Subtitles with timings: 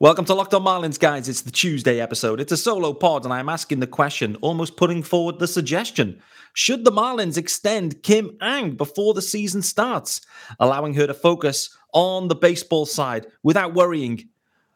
[0.00, 1.28] Welcome to Locked On Marlins, guys.
[1.28, 2.40] It's the Tuesday episode.
[2.40, 6.20] It's a solo pod, and I'm asking the question, almost putting forward the suggestion.
[6.52, 10.20] Should the Marlins extend Kim Ng before the season starts,
[10.58, 14.28] allowing her to focus on the baseball side without worrying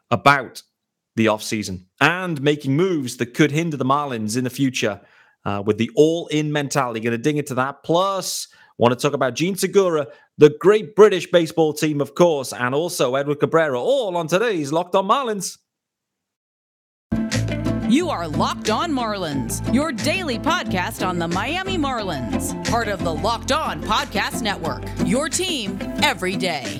[0.09, 0.61] about
[1.15, 5.01] the offseason and making moves that could hinder the Marlins in the future
[5.45, 6.99] uh, with the all in mentality?
[7.01, 7.83] Going to dig into that.
[7.83, 8.47] Plus,
[8.77, 13.15] want to talk about Jean Segura the great British baseball team, of course, and also
[13.15, 15.57] Edward Cabrera, all on today's Locked On Marlins.
[17.89, 23.13] You are Locked On Marlins, your daily podcast on the Miami Marlins, part of the
[23.13, 26.79] Locked On Podcast Network, your team every day.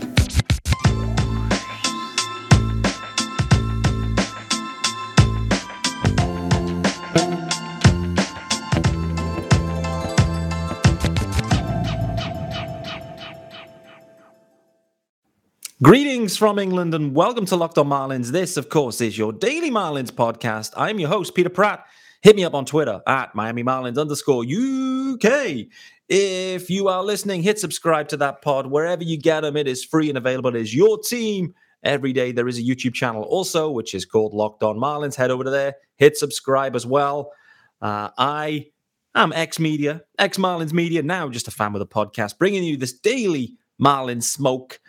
[16.24, 18.32] Greetings from England and welcome to Locked On Marlins.
[18.32, 20.72] This, of course, is your daily Marlins podcast.
[20.78, 21.86] I'm your host, Peter Pratt.
[22.22, 25.68] Hit me up on Twitter at Miami Marlins underscore UK.
[26.08, 29.58] If you are listening, hit subscribe to that pod wherever you get them.
[29.58, 30.56] It is free and available.
[30.56, 32.32] It is your team every day.
[32.32, 35.16] There is a YouTube channel also, which is called Locked On Marlins.
[35.16, 37.34] Head over to there, hit subscribe as well.
[37.82, 38.68] Uh, I
[39.14, 42.78] am ex media, ex Marlins media, now just a fan of the podcast, bringing you
[42.78, 44.80] this daily Marlins smoke.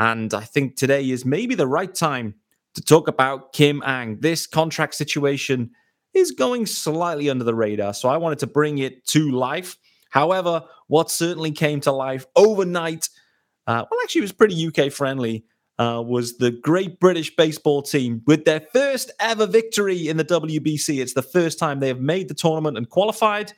[0.00, 2.34] And I think today is maybe the right time
[2.74, 4.20] to talk about Kim Ng.
[4.20, 5.72] This contract situation
[6.14, 9.76] is going slightly under the radar, so I wanted to bring it to life.
[10.08, 13.10] However, what certainly came to life overnight,
[13.66, 15.44] uh, well, actually, it was pretty UK friendly,
[15.78, 20.98] uh, was the Great British Baseball team with their first ever victory in the WBC.
[20.98, 23.52] It's the first time they have made the tournament and qualified,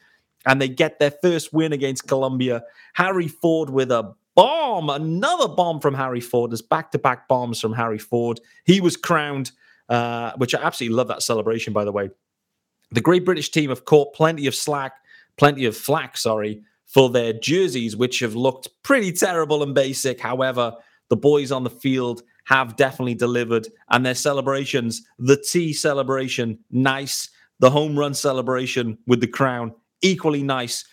[0.44, 2.64] and they get their first win against Colombia.
[2.94, 6.50] Harry Ford with a bomb, another bomb from Harry Ford.
[6.50, 8.40] There's back to back bombs from Harry Ford.
[8.64, 9.52] He was crowned,
[9.88, 12.10] uh, which I absolutely love that celebration, by the way.
[12.90, 14.92] The Great British team have caught plenty of slack,
[15.36, 20.20] plenty of flack, sorry, for their jerseys, which have looked pretty terrible and basic.
[20.20, 20.74] However,
[21.08, 27.30] the boys on the field have definitely delivered, and their celebrations, the T celebration, nice.
[27.60, 29.72] The home run celebration with the crown,
[30.02, 30.84] equally nice.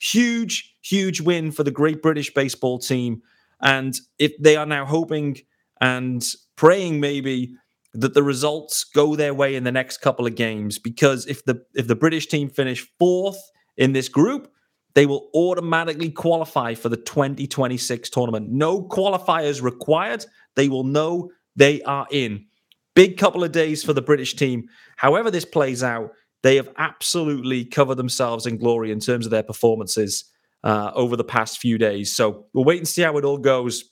[0.00, 3.22] Huge, huge win for the Great British baseball team.
[3.60, 5.38] And if they are now hoping
[5.80, 6.24] and
[6.56, 7.54] praying maybe
[7.94, 11.64] that the results go their way in the next couple of games, because if the
[11.74, 13.38] if the British team finish fourth
[13.76, 14.52] in this group,
[14.94, 18.50] they will automatically qualify for the 2026 tournament.
[18.50, 20.26] No qualifiers required.
[20.54, 22.46] They will know they are in.
[22.94, 24.68] Big couple of days for the British team.
[24.96, 26.10] However, this plays out,
[26.42, 30.24] they have absolutely covered themselves in glory in terms of their performances
[30.64, 32.12] uh, over the past few days.
[32.12, 33.84] So we'll wait and see how it all goes.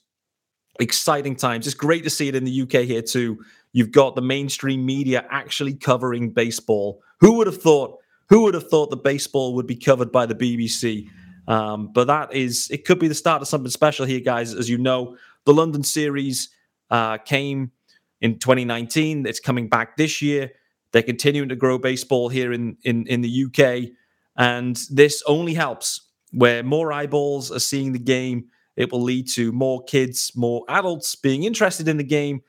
[0.79, 1.67] Exciting times.
[1.67, 3.39] It's great to see it in the UK here too.
[3.71, 7.01] You've got the mainstream media actually covering baseball.
[7.19, 7.99] Who would have thought?
[8.29, 11.07] Who would have thought that baseball would be covered by the BBC?
[11.47, 14.55] Um, but that is, it could be the start of something special here, guys.
[14.55, 16.49] As you know, the London series
[16.89, 17.71] uh, came
[18.21, 19.27] in 2019.
[19.27, 20.51] It's coming back this year.
[20.91, 23.91] They're continuing to grow baseball here in, in, in the UK.
[24.37, 26.01] And this only helps
[26.33, 28.45] where more eyeballs are seeing the game.
[28.75, 32.41] It will lead to more kids, more adults being interested in the game,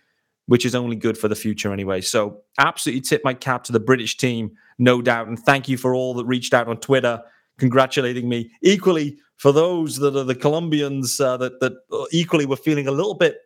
[0.46, 2.00] which is only good for the future anyway.
[2.00, 5.28] So, absolutely tip my cap to the British team, no doubt.
[5.28, 7.22] And thank you for all that reached out on Twitter
[7.58, 8.50] congratulating me.
[8.62, 11.72] Equally, for those that are the Colombians uh, that, that
[12.12, 13.38] equally were feeling a little bit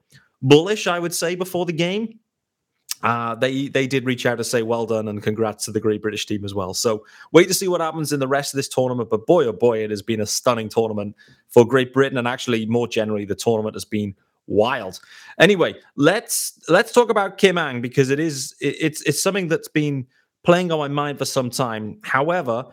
[0.42, 2.18] bullish, I would say, before the game
[3.02, 6.02] uh, they they did reach out to say well done and congrats to the Great
[6.02, 6.74] British team as well.
[6.74, 9.10] So wait to see what happens in the rest of this tournament.
[9.10, 11.14] But boy, oh boy, it has been a stunning tournament
[11.48, 14.14] for Great Britain, and actually more generally, the tournament has been
[14.46, 15.00] wild.
[15.38, 19.68] Anyway, let's let's talk about Kim Ng because it is it, it's it's something that's
[19.68, 20.06] been
[20.42, 21.98] playing on my mind for some time.
[22.02, 22.64] However,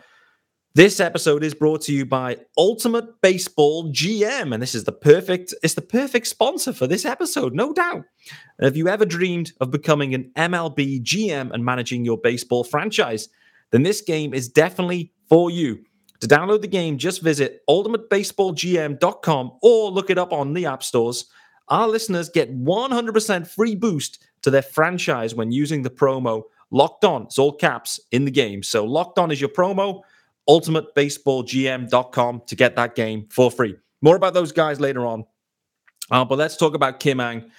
[0.75, 5.53] this episode is brought to you by Ultimate Baseball GM, and this is the perfect
[5.63, 8.03] it's the perfect sponsor for this episode, no doubt.
[8.59, 13.29] Have you ever dreamed of becoming an MLB GM and managing your baseball franchise?
[13.71, 15.81] Then this game is definitely for you.
[16.19, 21.27] To download the game, just visit ultimatebaseballgm.com or look it up on the app stores.
[21.69, 27.23] Our listeners get 100% free boost to their franchise when using the promo Locked On.
[27.23, 28.61] It's all caps in the game.
[28.61, 30.01] So Locked On is your promo
[30.49, 33.75] ultimatebaseballgm.com to get that game for free.
[34.01, 35.25] More about those guys later on.
[36.11, 37.49] Uh, but let's talk about Kim Ng.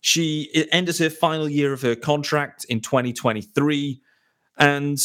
[0.00, 4.02] She ended her final year of her contract in 2023.
[4.58, 4.98] And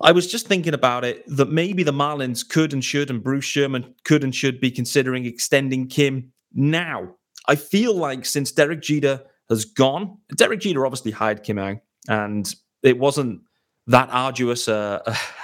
[0.00, 3.44] I was just thinking about it that maybe the Marlins could and should, and Bruce
[3.44, 7.16] Sherman could and should be considering extending Kim now.
[7.48, 10.18] I feel like since Derek Jeter has gone.
[10.36, 13.40] Derek Jeter obviously hired Kim Ng, and it wasn't
[13.86, 15.02] that arduous uh,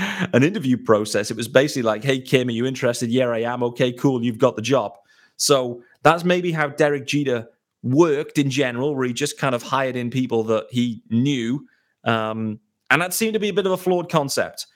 [0.32, 1.30] an interview process.
[1.30, 3.10] It was basically like, "Hey Kim, are you interested?
[3.10, 3.62] Yeah, I am.
[3.62, 4.24] Okay, cool.
[4.24, 4.92] You've got the job."
[5.36, 7.48] So that's maybe how Derek Jeter
[7.82, 11.66] worked in general, where he just kind of hired in people that he knew,
[12.04, 12.60] um,
[12.90, 14.66] and that seemed to be a bit of a flawed concept.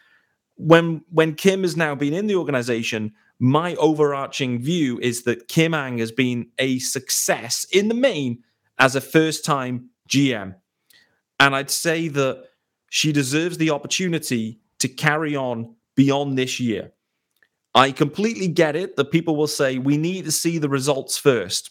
[0.56, 5.74] When when Kim has now been in the organization, my overarching view is that Kim
[5.74, 8.42] Ng has been a success in the main
[8.78, 10.54] as a first time GM.
[11.40, 12.44] And I'd say that
[12.88, 16.92] she deserves the opportunity to carry on beyond this year.
[17.74, 21.70] I completely get it that people will say we need to see the results first.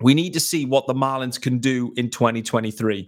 [0.00, 3.06] We need to see what the Marlins can do in 2023.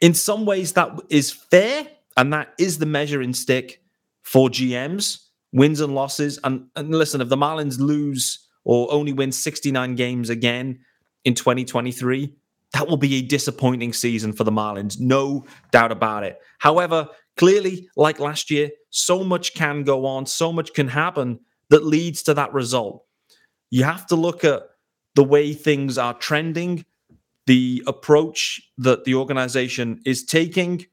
[0.00, 1.86] In some ways, that is fair,
[2.16, 3.82] and that is the measuring stick
[4.22, 6.38] for GMs, wins and losses.
[6.42, 10.80] And, and listen, if the Marlins lose or only win 69 games again
[11.24, 12.34] in 2023,
[12.72, 16.40] that will be a disappointing season for the Marlins, no doubt about it.
[16.58, 21.40] However, clearly, like last year, so much can go on, so much can happen
[21.70, 23.04] that leads to that result.
[23.70, 24.62] You have to look at
[25.14, 26.84] the way things are trending,
[27.46, 30.86] the approach that the organization is taking.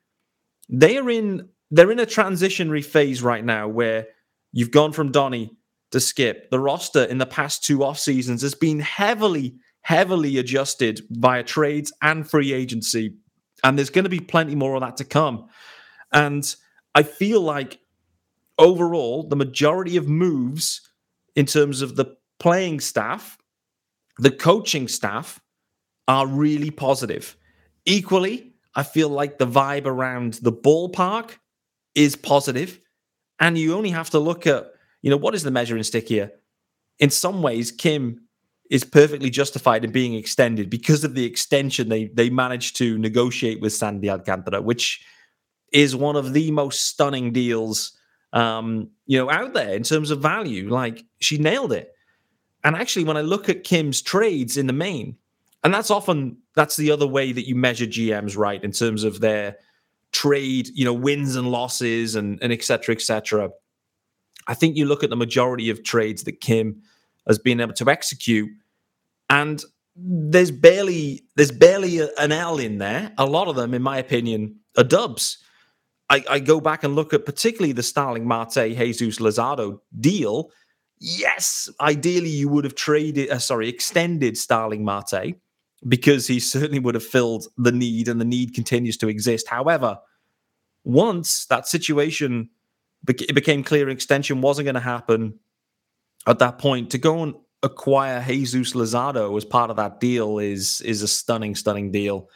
[0.69, 4.07] They are in they're in a transitionary phase right now where
[4.51, 5.51] you've gone from Donnie
[5.91, 6.49] to Skip.
[6.49, 11.91] The roster in the past two off seasons has been heavily heavily adjusted via trades
[12.01, 13.15] and free agency.
[13.63, 15.47] And there's going to be plenty more of that to come.
[16.11, 16.55] And
[16.95, 17.79] I feel like
[18.57, 20.81] overall, the majority of moves
[21.35, 23.37] in terms of the playing staff,
[24.17, 25.39] the coaching staff
[26.07, 27.37] are really positive.
[27.85, 31.31] Equally, I feel like the vibe around the ballpark
[31.95, 32.79] is positive,
[33.39, 36.31] And you only have to look at, you know, what is the measuring stick here?
[36.99, 38.21] In some ways, Kim
[38.69, 43.61] is perfectly justified in being extended because of the extension they they managed to negotiate
[43.61, 45.01] with Sandy Alcantara, which
[45.71, 47.93] is one of the most stunning deals
[48.31, 50.69] um, you know out there in terms of value.
[50.69, 51.91] Like she nailed it.
[52.63, 55.17] And actually, when I look at Kim's trades in the main,
[55.63, 58.63] and that's often that's the other way that you measure GMs, right?
[58.63, 59.55] In terms of their
[60.11, 63.49] trade, you know, wins and losses and and et cetera, et cetera.
[64.47, 66.81] I think you look at the majority of trades that Kim
[67.27, 68.49] has been able to execute
[69.29, 69.63] and
[69.95, 73.11] there's barely there's barely an L in there.
[73.17, 75.37] A lot of them, in my opinion, are dubs.
[76.09, 80.51] I, I go back and look at particularly the Starling Marte Jesus Luzardo deal.
[80.99, 85.35] Yes, ideally you would have traded, uh, sorry, extended Starling Marte
[85.87, 89.47] because he certainly would have filled the need, and the need continues to exist.
[89.47, 89.97] However,
[90.83, 92.49] once that situation
[93.07, 95.39] it became clear extension wasn't going to happen
[96.27, 97.33] at that point, to go and
[97.63, 102.29] acquire Jesus Luzardo as part of that deal is is a stunning, stunning deal.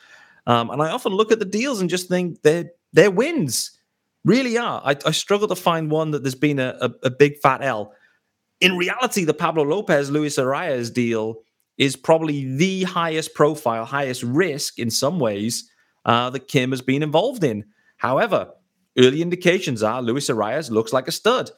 [0.47, 3.77] Um, and I often look at the deals and just think they're they're wins,
[4.23, 4.81] really are.
[4.85, 7.93] I, I struggle to find one that there's been a, a, a, big fat L.
[8.61, 11.41] In reality, the Pablo Lopez Luis Arraez deal
[11.77, 15.69] is probably the highest profile, highest risk in some ways
[16.05, 17.65] uh, that Kim has been involved in.
[17.97, 18.51] However,
[18.97, 21.51] early indications are Luis Arraez looks like a stud.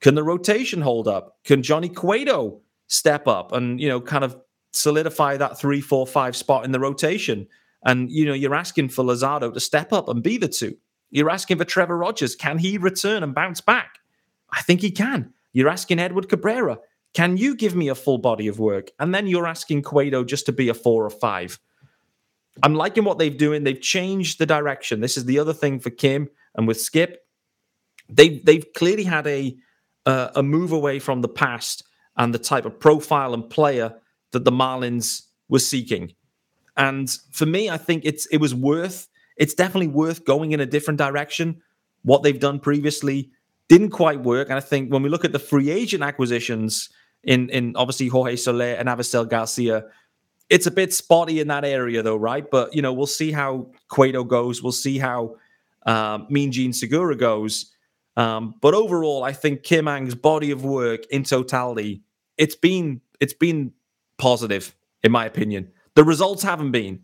[0.00, 1.38] Can the rotation hold up?
[1.44, 4.36] Can Johnny Cueto step up and you know kind of
[4.72, 7.48] solidify that three, four, five spot in the rotation.
[7.84, 10.76] And you know, you're asking for Luzardo to step up and be the two.
[11.10, 12.34] You're asking for Trevor Rogers.
[12.34, 13.98] Can he return and bounce back?
[14.50, 15.32] I think he can.
[15.52, 16.78] You're asking Edward Cabrera.
[17.14, 18.90] Can you give me a full body of work?
[18.98, 21.58] And then you're asking Cueto just to be a four or five.
[22.62, 23.64] I'm liking what they've doing.
[23.64, 25.00] They've changed the direction.
[25.00, 27.24] This is the other thing for Kim and with Skip.
[28.08, 29.56] They've they've clearly had a
[30.04, 31.84] uh, a move away from the past
[32.16, 33.94] and the type of profile and player
[34.32, 36.12] that the Marlins were seeking.
[36.76, 40.66] And for me, I think it's it was worth it's definitely worth going in a
[40.66, 41.62] different direction.
[42.02, 43.30] What they've done previously
[43.68, 44.48] didn't quite work.
[44.48, 46.88] And I think when we look at the free agent acquisitions
[47.22, 49.84] in in obviously Jorge Soler and Avisail Garcia,
[50.48, 52.48] it's a bit spotty in that area though, right?
[52.50, 54.62] But you know, we'll see how Cueto goes.
[54.62, 55.36] We'll see how
[55.86, 57.72] um, Mean Gene Segura goes.
[58.16, 62.02] Um, but overall, I think Kim Ng's body of work in totality
[62.36, 63.72] it's been it's been
[64.18, 65.70] positive in my opinion.
[65.96, 67.00] The results haven't been.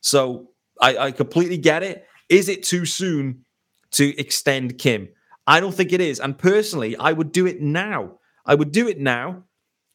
[0.00, 0.50] So
[0.80, 2.06] I, I completely get it.
[2.28, 3.44] Is it too soon
[3.92, 5.08] to extend Kim?
[5.46, 6.20] I don't think it is.
[6.20, 8.18] And personally, I would do it now.
[8.46, 9.42] I would do it now.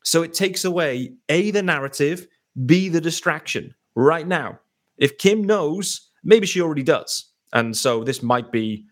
[0.03, 2.27] So it takes away A, the narrative,
[2.65, 4.60] B, the distraction right now.
[4.98, 7.31] If Kim knows, maybe she already does.
[7.53, 8.86] And so this might be,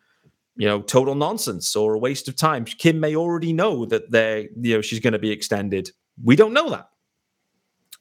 [0.56, 2.66] you know, total nonsense or a waste of time.
[2.66, 5.92] Kim may already know that they're, you know, she's going to be extended.
[6.24, 6.90] We don't know that.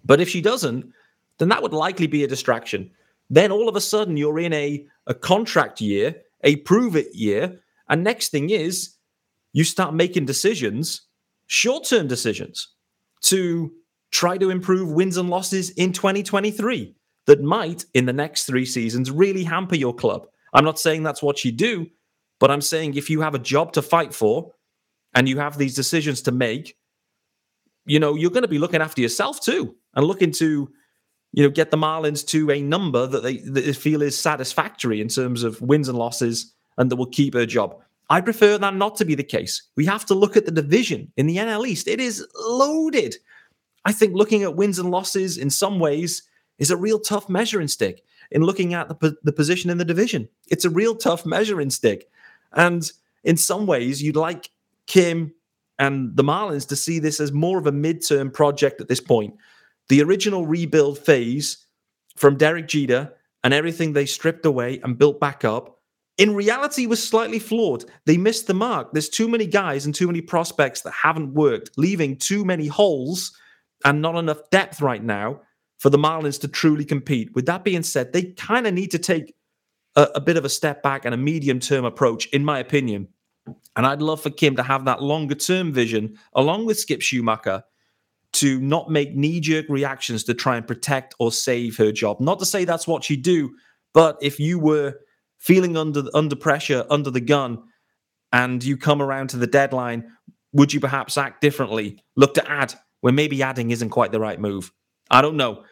[0.04, 0.92] But if she doesn't,
[1.38, 2.90] then that would likely be a distraction.
[3.30, 7.60] Then all of a sudden, you're in a, a contract year, a prove it year.
[7.88, 8.96] And next thing is,
[9.52, 11.02] you start making decisions,
[11.46, 12.68] short term decisions,
[13.22, 13.72] to
[14.10, 16.94] try to improve wins and losses in 2023
[17.26, 20.26] that might, in the next three seasons, really hamper your club.
[20.54, 21.86] I'm not saying that's what you do,
[22.40, 24.52] but I'm saying if you have a job to fight for
[25.14, 26.76] and you have these decisions to make,
[27.84, 30.70] you know, you're going to be looking after yourself too and looking to,
[31.32, 35.00] you know, get the Marlins to a number that they, that they feel is satisfactory
[35.00, 37.76] in terms of wins and losses and that will keep her job.
[38.10, 39.62] I prefer that not to be the case.
[39.76, 41.86] We have to look at the division in the NL East.
[41.86, 43.16] It is loaded.
[43.84, 46.22] I think looking at wins and losses in some ways
[46.58, 50.28] is a real tough measuring stick in looking at the, the position in the division.
[50.48, 52.08] It's a real tough measuring stick.
[52.52, 52.90] And
[53.24, 54.50] in some ways, you'd like
[54.86, 55.34] Kim
[55.78, 59.34] and the Marlins to see this as more of a midterm project at this point.
[59.88, 61.66] The original rebuild phase
[62.16, 63.14] from Derek Jeter
[63.44, 65.78] and everything they stripped away and built back up
[66.18, 67.84] in reality was slightly flawed.
[68.04, 68.92] They missed the mark.
[68.92, 73.32] There's too many guys and too many prospects that haven't worked, leaving too many holes
[73.84, 75.40] and not enough depth right now
[75.78, 77.32] for the Marlins to truly compete.
[77.34, 79.36] With that being said, they kind of need to take
[79.94, 83.06] a, a, bit of a step back and a medium term approach, in my opinion.
[83.76, 87.62] And I'd love for Kim to have that longer term vision, along with Skip Schumaker,
[88.38, 92.20] to not make knee jerk reactions to try and protect or save her job.
[92.20, 93.50] Not to say that's what you do,
[93.94, 94.94] but if you were
[95.38, 97.62] feeling under under pressure, under the gun,
[98.32, 100.04] and you come around to the deadline,
[100.52, 102.02] would you perhaps act differently?
[102.16, 104.72] Look to add where maybe adding isn't quite the right move.
[105.10, 105.64] I don't know.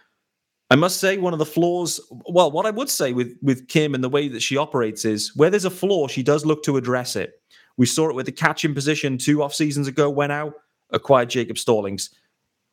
[0.70, 2.00] I must say one of the flaws.
[2.10, 5.32] Well, what I would say with with Kim and the way that she operates is
[5.36, 7.34] where there's a flaw, she does look to address it.
[7.76, 10.10] We saw it with the catching position two off seasons ago.
[10.10, 10.54] Went out,
[10.90, 12.10] acquired Jacob Stallings.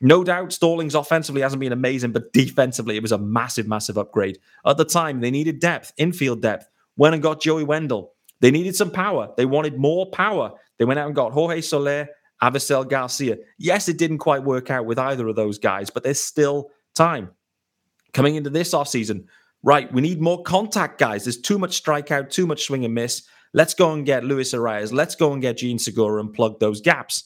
[0.03, 4.37] No doubt, Stallings offensively hasn't been amazing, but defensively, it was a massive, massive upgrade.
[4.65, 6.69] At the time, they needed depth, infield depth.
[6.97, 8.13] Went and got Joey Wendle.
[8.41, 9.33] They needed some power.
[9.37, 10.51] They wanted more power.
[10.77, 12.09] They went out and got Jorge Soler,
[12.41, 13.37] Avisail Garcia.
[13.57, 17.31] Yes, it didn't quite work out with either of those guys, but there's still time
[18.11, 19.27] coming into this offseason.
[19.63, 21.23] Right, we need more contact guys.
[21.23, 23.23] There's too much strikeout, too much swing and miss.
[23.53, 24.91] Let's go and get Luis Arraez.
[24.91, 27.23] Let's go and get Jean Segura and plug those gaps.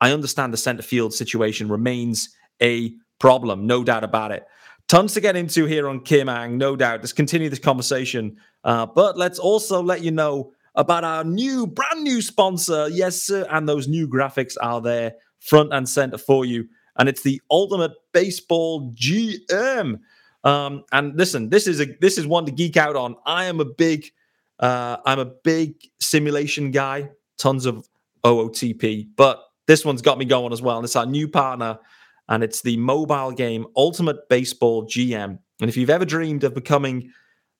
[0.00, 2.30] I understand the center field situation remains
[2.62, 4.44] a problem, no doubt about it.
[4.88, 7.00] Tons to get into here on Kim Ng, no doubt.
[7.00, 8.36] Let's continue this conversation.
[8.64, 12.88] Uh, but let's also let you know about our new, brand new sponsor.
[12.88, 13.46] Yes, sir.
[13.50, 16.66] And those new graphics are there front and center for you.
[16.96, 20.00] And it's the Ultimate Baseball GM.
[20.42, 23.14] Um, and listen, this is a this is one to geek out on.
[23.26, 24.06] I am a big,
[24.58, 27.10] uh, I'm a big simulation guy.
[27.38, 27.88] Tons of
[28.24, 30.78] OOTP, but this one's got me going as well.
[30.78, 31.78] And it's our new partner,
[32.28, 35.38] and it's the mobile game Ultimate Baseball GM.
[35.60, 37.12] And if you've ever dreamed of becoming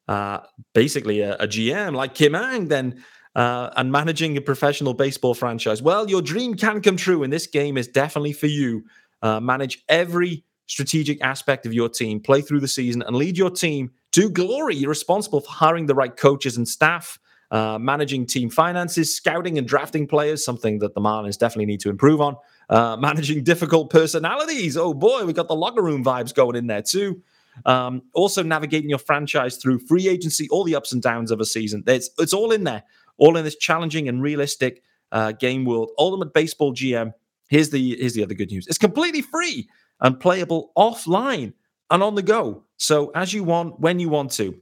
[0.08, 0.40] uh,
[0.74, 3.04] basically a, a, GM like Kim Ng, then
[3.36, 5.82] uh, and managing a professional baseball franchise.
[5.82, 8.84] Well, your dream can come true, and this game is definitely for you.
[9.22, 13.50] Uh, manage every strategic aspect of your team, play through the season, and lead your
[13.50, 14.74] team to glory.
[14.74, 17.20] You're responsible for hiring the right coaches and staff.
[17.50, 21.90] Uh, managing team finances, scouting and drafting players, something that the Marlins definitely need to
[21.90, 22.36] improve on.
[22.68, 24.76] Uh, managing difficult personalities.
[24.76, 27.22] Oh boy, we got the locker room vibes going in there too.
[27.66, 31.44] Um, also navigating your franchise through free agency, all the ups and downs of a
[31.44, 31.82] season.
[31.86, 32.84] It's, it's all in there,
[33.18, 35.90] all in this challenging and realistic uh, game world.
[35.98, 37.12] Ultimate Baseball GM.
[37.48, 38.66] Here's the here's the other good news.
[38.68, 39.68] It's completely free
[40.00, 41.52] and playable offline
[41.90, 42.64] and on the go.
[42.76, 44.60] So as you want, when you want to.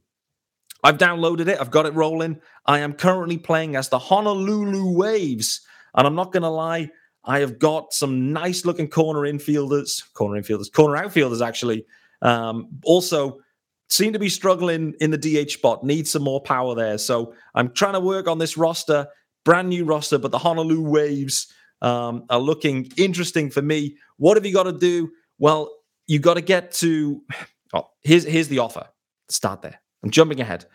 [0.85, 1.61] I've downloaded it.
[1.61, 2.41] I've got it rolling.
[2.67, 5.61] I am currently playing as the Honolulu Waves,
[5.95, 6.91] and I'm not going to lie.
[7.25, 11.85] I have got some nice looking corner infielders, corner infielders, corner outfielders actually
[12.23, 13.41] um, also,
[13.89, 16.99] seem to be struggling in the DH spot, need some more power there.
[16.99, 19.07] So I'm trying to work on this roster,
[19.45, 23.97] brand new roster, but the Honolulu Waves um, are looking interesting for me.
[24.17, 25.11] What have you got to do?
[25.39, 25.71] Well,
[26.07, 27.23] you got to get to.
[27.75, 28.87] Oh, here's here's the offer.
[29.29, 29.79] Start there.
[30.03, 30.67] I'm jumping ahead.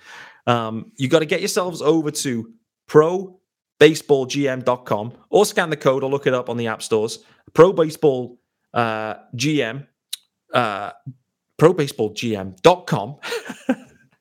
[0.48, 2.52] Um, you got to get yourselves over to
[2.90, 7.20] probaseballgm.com or scan the code or look it up on the app stores.
[7.54, 8.38] Pro Baseball
[8.74, 9.88] uh, GM
[10.54, 10.92] uh,
[11.60, 13.16] probaseballgm.com.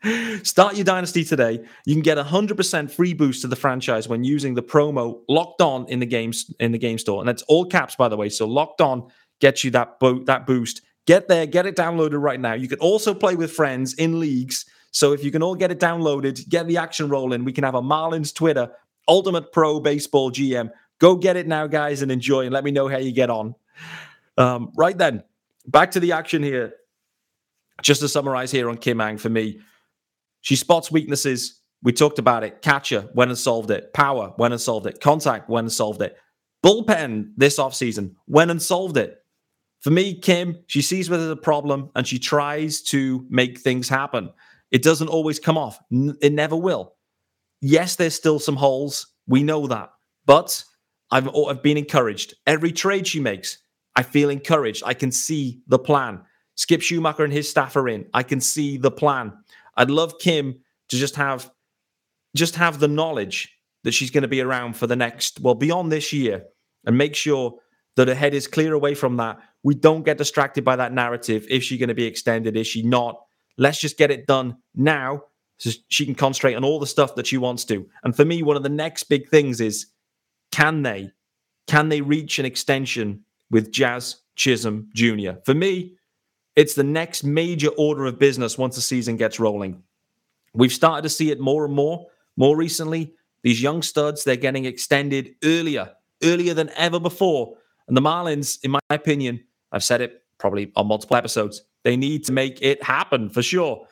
[0.42, 1.64] Start your dynasty today.
[1.86, 5.62] You can get a 100% free boost to the franchise when using the promo locked
[5.62, 7.20] on in the games in the game store.
[7.20, 8.28] And that's all caps, by the way.
[8.28, 9.08] So locked on
[9.40, 10.82] gets you that, bo- that boost.
[11.06, 12.54] Get there, get it downloaded right now.
[12.54, 14.64] You can also play with friends in leagues.
[14.92, 17.74] So if you can all get it downloaded, get the action rolling, we can have
[17.74, 18.70] a Marlins Twitter,
[19.08, 20.70] Ultimate Pro Baseball GM.
[20.98, 23.54] Go get it now, guys, and enjoy and let me know how you get on.
[24.38, 25.24] Um, right then,
[25.66, 26.74] back to the action here.
[27.80, 29.60] just to summarize here on Kim Ng for me,
[30.40, 31.60] she spots weaknesses.
[31.82, 32.62] We talked about it.
[32.62, 33.92] Catcher, went and solved it.
[33.92, 35.00] Power, went and solved it.
[35.00, 36.16] Contact, went and solved it.
[36.64, 39.18] Bullpen this offseason, went and solved it.
[39.80, 43.88] For me, Kim, she sees where there's a problem and she tries to make things
[43.88, 44.30] happen.
[44.72, 46.94] It doesn't always come off, it never will.
[47.60, 49.06] Yes, there's still some holes.
[49.28, 49.90] We know that.
[50.26, 50.64] But
[51.12, 52.34] I've, I've been encouraged.
[52.46, 53.58] Every trade she makes,
[53.94, 54.82] I feel encouraged.
[54.84, 56.22] I can see the plan.
[56.56, 58.06] Skip Schumaker and his staff are in.
[58.12, 59.32] I can see the plan.
[59.76, 61.50] I'd love Kim to just have
[62.34, 65.92] just have the knowledge that she's going to be around for the next well beyond
[65.92, 66.44] this year
[66.86, 67.58] and make sure
[67.96, 69.38] that her head is clear away from that.
[69.62, 71.46] We don't get distracted by that narrative.
[71.48, 72.56] Is she going to be extended?
[72.56, 73.21] Is she not?
[73.58, 75.24] Let's just get it done now
[75.58, 77.88] so she can concentrate on all the stuff that she wants to.
[78.02, 79.86] And for me, one of the next big things is
[80.50, 81.12] can they
[81.66, 85.32] can they reach an extension with Jazz Chisholm Jr.?
[85.44, 85.96] For me,
[86.56, 89.82] it's the next major order of business once the season gets rolling.
[90.54, 92.06] We've started to see it more and more.
[92.36, 95.92] More recently, these young studs, they're getting extended earlier,
[96.22, 97.56] earlier than ever before.
[97.88, 102.24] And the Marlins, in my opinion, I've said it probably on multiple episodes, they need
[102.26, 103.86] to make it happen for sure.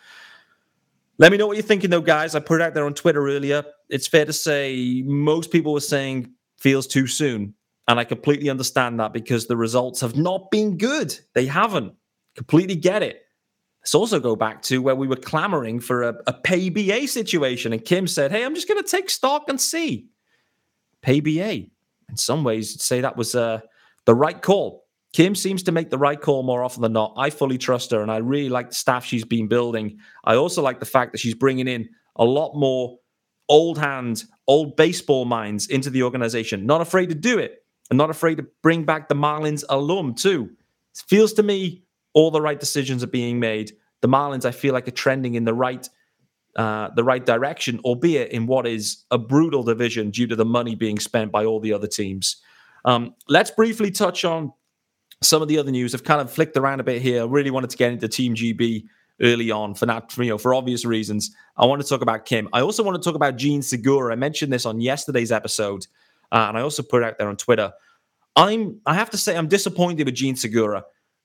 [1.19, 2.35] Let me know what you're thinking, though, guys.
[2.35, 3.63] I put it out there on Twitter earlier.
[3.91, 7.55] It's fair to say most people were saying feels too soon.
[7.89, 11.19] And I completely understand that because the results have not been good.
[11.35, 11.95] They haven't.
[12.37, 13.23] Completely get it.
[13.83, 17.73] Let's also go back to where we were clamoring for a, a pay BA situation.
[17.73, 20.07] And Kim said, Hey, I'm just going to take stock and see.
[21.03, 21.51] Pay BA.
[22.09, 23.61] In some ways, say that was uh,
[24.05, 24.87] the right call.
[25.13, 27.15] Kim seems to make the right call more often than not.
[27.17, 29.99] I fully trust her, and I really like the staff she's been building.
[30.25, 32.99] I also like the fact that she's bringing in a lot more
[33.49, 36.65] old hand, old baseball minds into the organization.
[36.65, 40.49] Not afraid to do it, and not afraid to bring back the Marlins alum too.
[40.95, 43.73] It feels to me all the right decisions are being made.
[44.03, 45.89] The Marlins, I feel like, are trending in the right
[46.57, 50.75] uh, the right direction, albeit in what is a brutal division due to the money
[50.75, 52.43] being spent by all the other teams.
[52.85, 54.53] Um, let's briefly touch on
[55.23, 55.95] some of the other news.
[55.95, 57.23] I've kind of flicked around a bit here.
[57.23, 58.85] I really wanted to get into Team GB
[59.23, 61.35] early on for not you know for obvious reasons.
[61.57, 62.49] I want to talk about Kim.
[62.53, 64.13] I also want to talk about Jean Segura.
[64.13, 65.87] I mentioned this on yesterday's episode,
[66.33, 67.73] uh, and I also put it out there on Twitter.
[68.37, 70.85] I'm I have to say I'm disappointed with Jean Segura.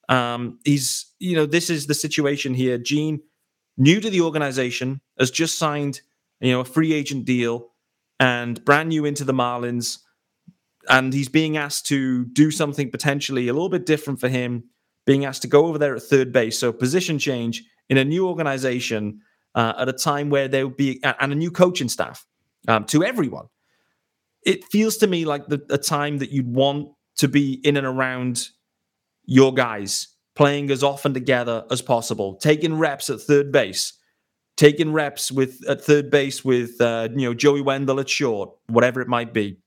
[0.10, 2.77] Um, he's, you know, this is the situation here.
[2.77, 3.21] Jean,
[3.77, 6.01] new to the organization, has just signed,
[6.39, 7.69] you know, a free agent deal
[8.19, 9.99] and brand new into the Marlins.
[10.89, 14.65] And he's being asked to do something potentially a little bit different for him,
[15.06, 16.60] being asked to go over there at third base.
[16.60, 19.21] So position change in a new organization
[19.54, 22.26] uh, at a time where there would be, and a new coaching staff
[22.67, 23.48] um, to everyone.
[24.43, 27.88] It feels to me like the, a time that you'd want to be in and
[27.88, 28.50] around
[29.26, 33.93] your guys playing as often together as possible, taking reps at third base,
[34.58, 39.02] taking reps with at third base with uh, you know Joey Wendle at short, whatever
[39.02, 39.58] it might be.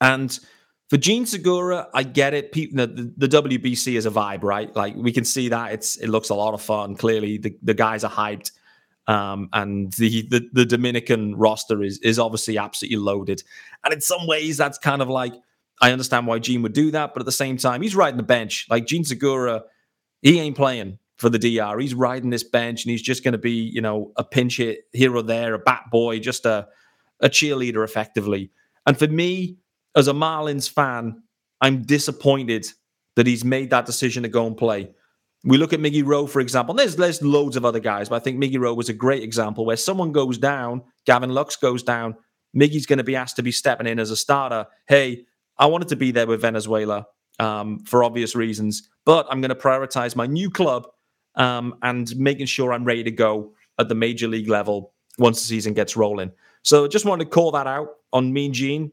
[0.00, 0.38] And
[0.88, 2.52] for Jean Segura, I get it.
[2.52, 4.74] The, the, WBC is a vibe, right?
[4.74, 6.96] Like we can see that it's it looks a lot of fun.
[6.96, 8.50] Clearly, the, the guys are hyped,
[9.06, 13.42] um, and the, the the Dominican roster is is obviously absolutely loaded.
[13.84, 15.34] And in some ways, that's kind of like
[15.80, 18.22] I understand why Jean would do that, but at the same time, he's riding the
[18.22, 18.66] bench.
[18.68, 19.62] Like Jean Segura,
[20.22, 21.78] he ain't playing for the DR.
[21.78, 24.80] He's riding this bench and he's just going to be, you know, a pinch hit
[24.92, 26.66] here or there, a bat boy, just a,
[27.20, 28.50] a cheerleader effectively.
[28.86, 29.58] And for me,
[29.96, 31.22] as a Marlins fan,
[31.60, 32.66] I'm disappointed
[33.16, 34.90] that he's made that decision to go and play.
[35.44, 36.74] We look at Miggy Rowe, for example.
[36.74, 39.64] There's there's loads of other guys, but I think Miggy Rowe was a great example
[39.64, 42.14] where someone goes down, Gavin Lux goes down,
[42.56, 44.66] Miggy's going to be asked to be stepping in as a starter.
[44.86, 45.24] Hey,
[45.58, 47.06] I wanted to be there with Venezuela
[47.38, 50.86] um, for obvious reasons, but I'm going to prioritize my new club
[51.36, 55.46] um, and making sure I'm ready to go at the major league level once the
[55.46, 56.32] season gets rolling.
[56.62, 58.92] So just wanted to call that out on Mean Gene.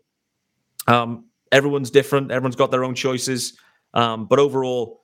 [0.87, 2.31] Um, everyone's different.
[2.31, 3.57] Everyone's got their own choices.
[3.93, 5.03] Um, but overall,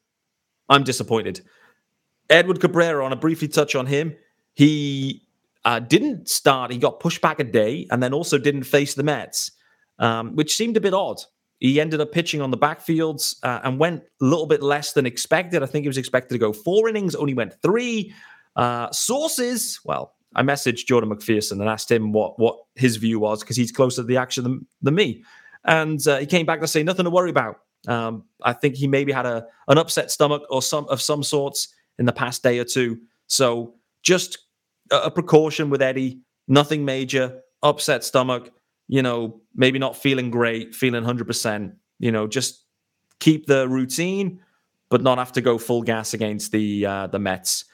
[0.70, 1.42] I'm disappointed.
[2.30, 4.16] Edward Cabrera, on a briefly touch on him,
[4.54, 5.24] he
[5.66, 6.72] uh, didn't start.
[6.72, 9.52] He got pushed back a day and then also didn't face the Mets,
[10.00, 11.22] um, which seemed a bit odd.
[11.60, 15.06] He ended up pitching on the backfields uh, and went a little bit less than
[15.06, 15.64] expected.
[15.64, 18.14] I think he was expected to go four innings, only went three.
[18.56, 23.42] Uh, sources, well, I messaged Jordan McPherson and asked him what what his view was
[23.42, 25.24] because he's closer to the action than, than me.
[25.66, 27.60] And uh, he came back to say nothing to worry about.
[27.88, 31.68] Um, I think he maybe had a an upset stomach or some of some sorts
[32.00, 33.00] in the past day or two.
[33.28, 34.38] So just
[34.92, 38.52] a, a precaution with Eddie, nothing major, upset stomach
[38.88, 42.66] you know, maybe not feeling great, feeling 100%, you know, just
[43.20, 44.40] keep the routine,
[44.90, 47.66] but not have to go full gas against the uh, the Mets.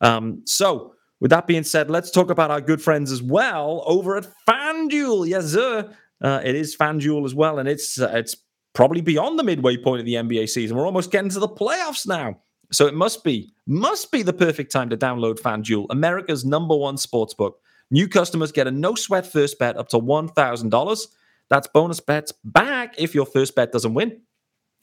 [0.00, 4.16] Um, so, with that being said, let's talk about our good friends as well over
[4.16, 5.26] at FanDuel.
[5.26, 5.90] Yes, sir.
[6.22, 8.36] Uh, it is FanDuel as well, and it's uh, it's
[8.74, 10.76] probably beyond the midway point of the NBA season.
[10.76, 12.38] We're almost getting to the playoffs now.
[12.70, 16.96] So it must be, must be the perfect time to download FanDuel, America's number one
[16.96, 17.52] sportsbook.
[17.90, 21.06] New customers get a no sweat first bet up to $1,000.
[21.48, 24.20] That's bonus bets back if your first bet doesn't win.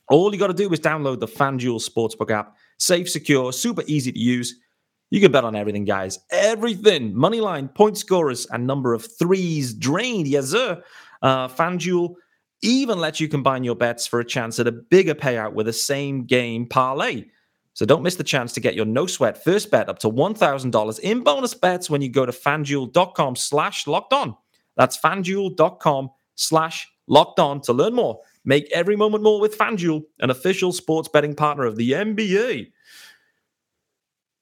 [0.08, 2.56] All you got to do is download the FanDuel Sportsbook app.
[2.78, 4.56] Safe, secure, super easy to use.
[5.10, 6.18] You can bet on everything, guys.
[6.30, 7.14] Everything.
[7.14, 10.26] Money line, point scorers, and number of threes drained.
[10.26, 10.82] Yes, sir.
[11.22, 12.14] Uh, FanDuel
[12.62, 15.72] even lets you combine your bets for a chance at a bigger payout with a
[15.72, 17.24] same game parlay.
[17.74, 21.00] So don't miss the chance to get your no sweat first bet up to $1,000
[21.00, 24.34] in bonus bets when you go to fanduel.com slash locked on.
[24.76, 28.20] That's fanduel.com slash locked on to learn more.
[28.44, 32.72] Make every moment more with FanDuel, an official sports betting partner of the NBA.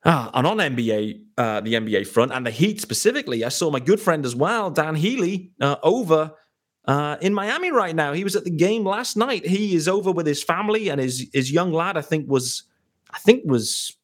[0.04, 3.80] Ah, and on NBA, uh, the NBA front and the Heat specifically, I saw my
[3.80, 6.32] good friend as well, Dan Healy, uh, over
[6.86, 8.12] uh, in Miami right now.
[8.12, 9.46] He was at the game last night.
[9.46, 11.96] He is over with his family and his his young lad.
[11.96, 12.64] I think was,
[13.12, 13.96] I think was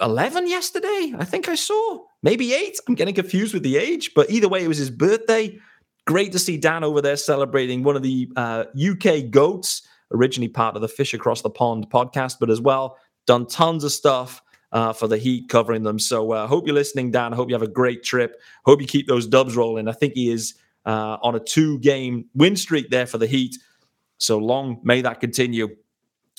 [0.00, 1.14] eleven yesterday.
[1.18, 2.78] I think I saw maybe eight.
[2.88, 5.58] I'm getting confused with the age, but either way, it was his birthday.
[6.06, 9.82] Great to see Dan over there celebrating one of the uh, UK goats,
[10.12, 13.92] originally part of the Fish Across the Pond podcast, but as well done tons of
[13.92, 15.98] stuff uh, for the Heat covering them.
[15.98, 17.32] So uh, hope you're listening, Dan.
[17.32, 18.40] I hope you have a great trip.
[18.64, 19.88] Hope you keep those dubs rolling.
[19.88, 23.56] I think he is uh, on a two game win streak there for the Heat.
[24.18, 25.68] So long may that continue.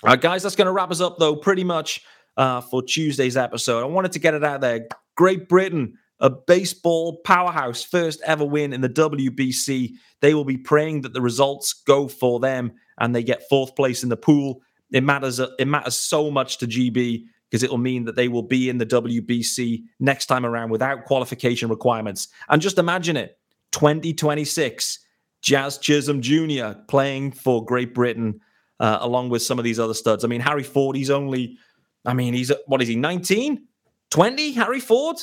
[0.03, 2.01] All right, guys, that's going to wrap us up, though, pretty much
[2.35, 3.81] uh, for Tuesday's episode.
[3.81, 4.87] I wanted to get it out there.
[5.15, 9.91] Great Britain a baseball powerhouse, first ever win in the WBC.
[10.21, 14.03] They will be praying that the results go for them and they get fourth place
[14.03, 14.61] in the pool.
[14.91, 15.39] It matters.
[15.39, 18.77] It matters so much to GB because it will mean that they will be in
[18.77, 22.29] the WBC next time around without qualification requirements.
[22.47, 23.37] And just imagine it:
[23.73, 24.99] 2026,
[25.41, 26.79] Jazz Chisholm Jr.
[26.87, 28.39] playing for Great Britain
[28.79, 30.23] uh, along with some of these other studs.
[30.23, 30.95] I mean, Harry Ford.
[30.95, 31.57] He's only.
[32.05, 32.95] I mean, he's what is he?
[32.95, 33.65] 19,
[34.09, 34.51] 20?
[34.51, 35.17] Harry Ford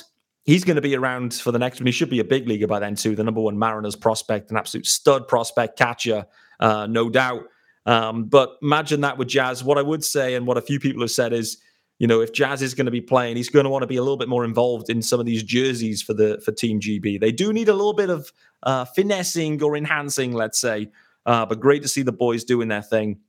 [0.44, 1.86] he's going to be around for the next one.
[1.86, 3.14] He should be a big leaguer by then too.
[3.14, 6.26] The number one Mariners prospect, an absolute stud prospect catcher,
[6.58, 7.44] uh, no doubt.
[7.86, 9.64] Um, but imagine that with Jazz.
[9.64, 11.58] What I would say, and what a few people have said, is
[12.00, 13.96] you know if Jazz is going to be playing, he's going to want to be
[13.96, 17.20] a little bit more involved in some of these jerseys for the for Team GB.
[17.20, 18.32] They do need a little bit of
[18.64, 20.90] uh, finessing or enhancing, let's say.
[21.26, 23.20] Uh, but great to see the boys doing their thing.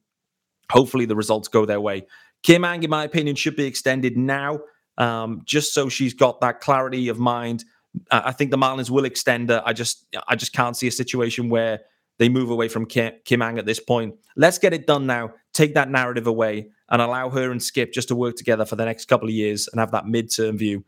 [0.71, 2.07] Hopefully, the results go their way.
[2.43, 4.61] Kim Ng, in my opinion, should be extended now
[4.97, 7.65] um, just so she's got that clarity of mind.
[8.09, 9.61] I think the Marlins will extend her.
[9.65, 11.81] I just I just can't see a situation where
[12.19, 14.15] they move away from Kim, Kim Ng at this point.
[14.37, 15.33] Let's get it done now.
[15.53, 18.85] Take that narrative away and allow her and Skip just to work together for the
[18.85, 20.83] next couple of years and have that midterm view.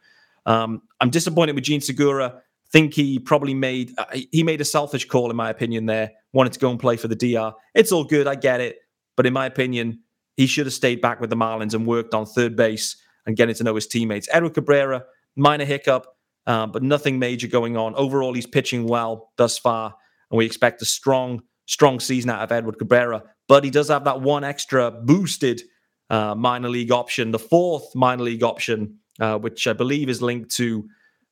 [0.46, 2.42] Um, I'm disappointed with Jean Segura.
[2.72, 5.86] Think he probably made uh, he made a selfish call in my opinion.
[5.86, 7.54] There wanted to go and play for the DR.
[7.74, 8.78] It's all good, I get it,
[9.16, 10.00] but in my opinion,
[10.36, 13.56] he should have stayed back with the Marlins and worked on third base and getting
[13.56, 14.28] to know his teammates.
[14.32, 16.08] Edward Cabrera, minor hiccup,
[16.48, 17.96] uh, but nothing major going on.
[17.96, 19.96] Overall, he's pitching well thus far,
[20.32, 23.24] and we expect a strong, strong season out of Edward Cabrera.
[23.48, 25.62] But he does have that one extra boosted
[26.14, 30.52] uh, minor league option, the fourth minor league option, uh, which I believe is linked
[30.58, 30.88] to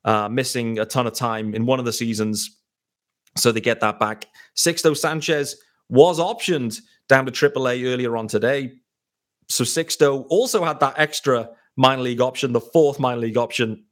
[0.05, 2.57] uh, missing a ton of time in one of the seasons.
[3.37, 4.25] So they get that back.
[4.57, 5.55] Sixto Sanchez
[5.87, 8.71] was optioned down to AAA earlier on today.
[9.49, 13.85] So Sixto also had that extra minor league option, the fourth minor league option.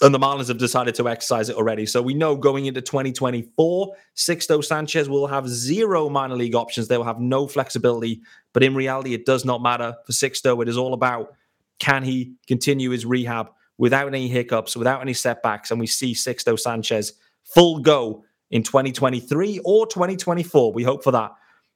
[0.00, 1.84] And the Marlins have decided to exercise it already.
[1.84, 6.86] So we know going into 2024, Sixto Sanchez will have zero minor league options.
[6.86, 8.20] They will have no flexibility.
[8.52, 10.62] But in reality, it does not matter for Sixto.
[10.62, 11.34] It is all about
[11.80, 15.72] can he continue his rehab without any hiccups, without any setbacks.
[15.72, 20.72] And we see Sixto Sanchez full go in 2023 or 2024.
[20.72, 21.32] We hope for that.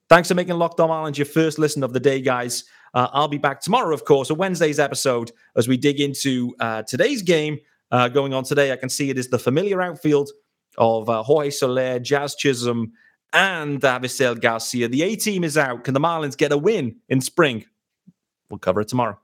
[0.09, 2.65] Thanks for making Locked On Marlins your first listen of the day, guys.
[2.95, 6.83] Uh, I'll be back tomorrow, of course, a Wednesday's episode as we dig into uh,
[6.83, 7.59] today's game
[7.93, 8.73] uh, going on today.
[8.73, 10.31] I can see it is the familiar outfield
[10.79, 12.93] of uh, Jorge Soler, Jazz Chisholm,
[13.33, 14.89] and Avisail Garcia.
[14.89, 15.85] The A team is out.
[15.85, 17.65] Can the Marlins get a win in spring?
[18.51, 19.19] We'll cover it tomorrow.